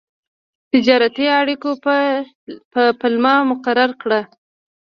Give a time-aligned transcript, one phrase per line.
[0.71, 1.69] تجارتي اړیکو
[2.73, 4.11] په پلمه مقرر کړ.